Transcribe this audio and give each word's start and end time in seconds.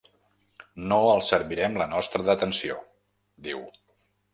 No 0.93 0.97
els 1.11 1.29
servirem 1.35 1.79
la 1.83 1.89
nostra 1.95 2.25
detenció— 2.33 2.83
diu. 3.51 3.67